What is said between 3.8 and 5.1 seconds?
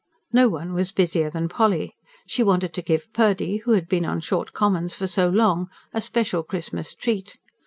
been on short commons for